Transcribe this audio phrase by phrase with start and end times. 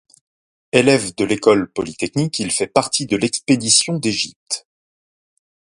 [0.71, 4.65] Élève de l'École polytechnique, il fait partie de l'expédition d'Égypte.